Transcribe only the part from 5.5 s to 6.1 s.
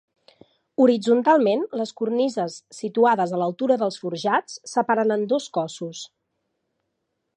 cossos.